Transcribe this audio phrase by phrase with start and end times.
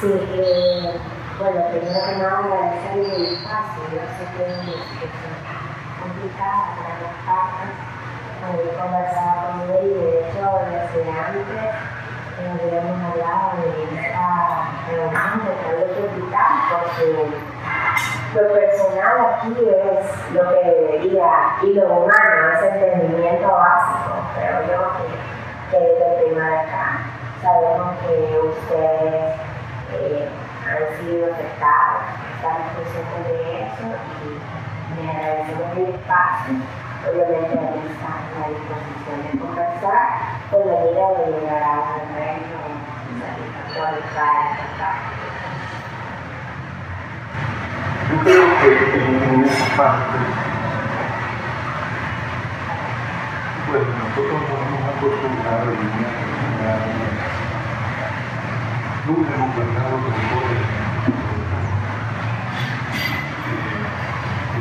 [0.00, 0.94] Sí, eh,
[1.40, 5.10] bueno, primero que nada agradecerle el espacio, yo sé que es
[5.98, 7.74] complicada para las partes.
[8.38, 11.74] Bueno, yo conversaba con él y de hecho desde antes
[12.38, 17.06] eh, habíamos hablado de esta reunión de que invitar porque
[18.36, 21.30] lo personal aquí es lo que debería
[21.60, 27.00] y lo humano, ese entendimiento básico, creo yo que, que es el tema de acá.
[27.42, 29.48] Sabemos que ustedes
[29.92, 30.28] eh,
[30.66, 32.02] han sido afectados,
[32.36, 33.86] estamos conscientes de eso
[34.20, 36.54] y me agradecemos el espacio.
[37.08, 40.02] Obviamente ahí está a la disposición de conversar
[40.50, 42.58] con la idea de llegar a un arreglo
[43.78, 43.92] para
[48.08, 50.18] Yo creo que en esa parte,
[53.70, 56.28] pues nosotros nos hemos acostumbrado a vivir
[59.08, 60.64] nunca hemos guardado rencores.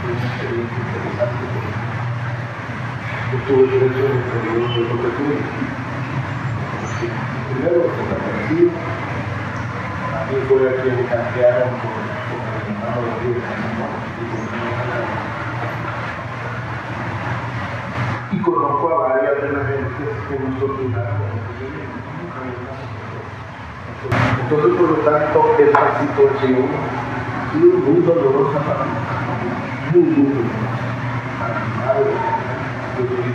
[0.00, 1.44] Fue una experiencia interesante
[3.30, 5.44] porque tuve preso en el periodo de protección.
[7.50, 8.72] Primero, por la policía,
[10.16, 13.44] a fue a quien canjearon por, por el hermano de Dios,
[18.32, 21.28] y conozco a varias de las gentes que nos torturaron.
[22.20, 22.40] Nunca
[24.02, 28.84] entonces, por lo tanto, esta situación ha sido muy dolorosa para
[29.92, 30.80] muy, muy dolorosa.
[31.38, 32.10] Para mi madre,
[32.96, 33.28] yo soy.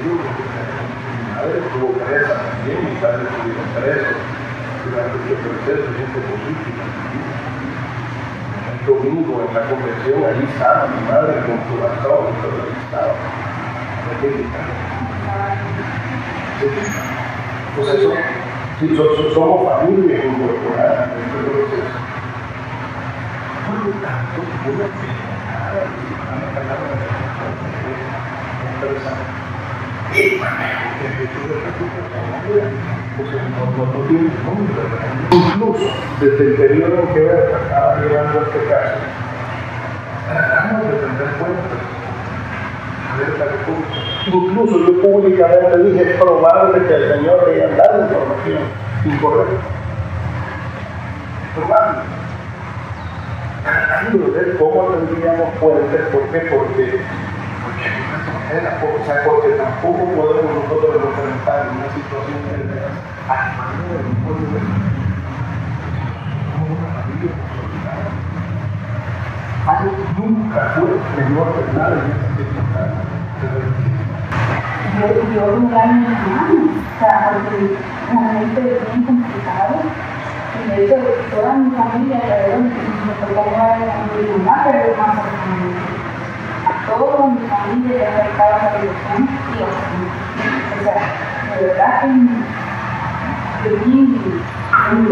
[0.00, 4.14] Mi madre estuvo presa también, mi padre estuvo preso
[4.84, 6.84] durante este proceso, gente política.
[8.70, 13.14] El domingo en la convención, allí estaba mi madre con su bastón, todo estaba.
[17.80, 18.12] Pues eso,
[18.78, 21.14] si somos familia incorporada
[21.46, 21.96] proceso.
[23.64, 24.36] Por lo tanto,
[24.68, 24.84] una
[35.32, 35.86] Incluso
[36.20, 38.98] desde el periodo en que estaba llevando este caso,
[40.28, 41.80] tratamos de prender cuentas
[44.32, 48.62] Incluso yo públicamente dije, es probable que el Señor le haya dado información
[49.04, 49.66] incorrecta.
[51.56, 51.98] Probable.
[53.64, 56.38] Tratando de ver cómo tendríamos fuentes, ¿por qué?
[56.46, 57.00] Porque,
[57.66, 62.86] porque, porque tampoco podemos nosotros enfrentar una situación de
[63.26, 64.46] a manera de un pueblo
[66.54, 68.06] Somos una familia consolidada.
[69.66, 73.10] Algo nunca fue menor que nada en esta circunstancia
[75.00, 77.70] yo, yo lograrme o sea, porque es
[78.10, 79.74] un momento bien complicado.
[80.54, 80.96] Y de hecho,
[81.30, 85.12] toda mi familia alrededor me tocó a mi mamá, pero más
[86.66, 91.00] a toda mi familia le afectaba la religión y o sea,
[91.56, 92.08] de verdad que
[93.68, 93.96] yo vi
[94.92, 95.06] un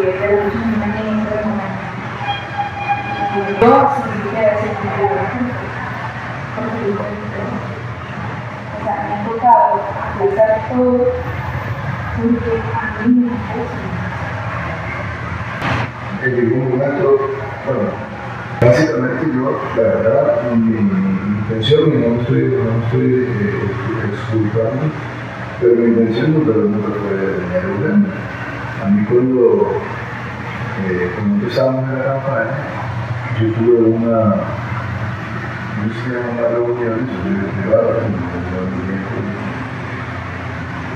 [0.00, 0.26] ese
[0.80, 1.36] momento.
[3.30, 5.04] Y yo, si quisiera decir que
[6.56, 6.80] porque
[8.70, 9.80] o sea, tocado
[10.16, 11.06] hacer todo
[12.16, 13.30] porque a mí me.
[16.22, 17.06] En ningún momento,
[17.66, 17.88] bueno,
[18.60, 20.76] básicamente yo, la verdad, mi,
[21.38, 23.60] intención, y no estoy, no estoy eh,
[25.60, 27.16] pero mi intención nunca, nunca fue
[27.52, 27.96] dañar
[28.84, 29.72] A mí cuando,
[30.86, 32.56] eh, cuando empezamos la campaña,
[33.40, 34.34] yo tuve una
[35.80, 37.08] yo sí a una reunión
[37.56, 38.12] privada con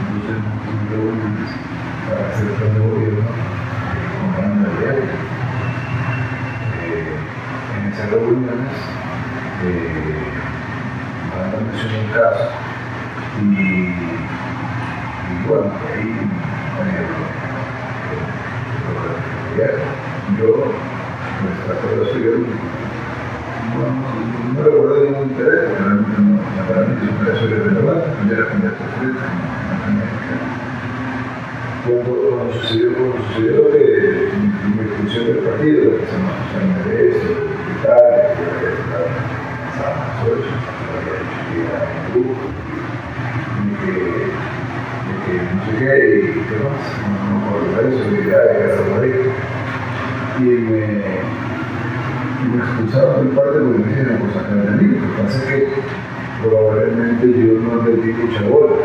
[0.01, 0.59] entonces nos
[0.91, 1.51] reuniones
[2.07, 3.25] para hacer plan de gobierno
[4.37, 5.09] con Ana Diario.
[7.77, 8.77] En esas reuniones
[11.99, 12.47] un caso
[13.41, 13.43] y,
[15.33, 16.09] y bueno, ahí
[20.39, 20.49] yo,
[21.43, 21.75] nuestra
[24.55, 27.99] no, no recuerdo ningún interés, porque realmente no, para mí es un caso de renovar,
[28.17, 28.69] cambiar la frente,
[31.85, 37.21] cuando, cuando sucedió, cuando sucedió que mi, expulsión del partido, que se llama MDS,
[37.79, 39.23] Italia, que había estado en
[40.25, 40.55] Sochi,
[41.05, 41.15] que
[41.51, 42.45] que era un grupo,
[43.61, 43.97] y que,
[45.25, 48.55] que no sé qué, y qué más, no me acuerdo de eso, que era de
[48.61, 49.25] Casa Madrid.
[50.37, 51.44] Y me
[52.55, 54.87] me expulsaron de parte porque me dijeron cosas que no entendí.
[54.87, 55.69] Lo que pasa es que
[56.43, 58.77] probablemente yo no di mucha bola.